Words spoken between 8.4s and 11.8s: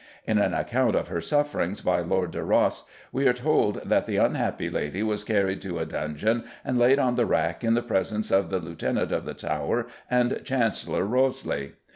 the Lieutenant of the Tower and Chancellor Wriothesley.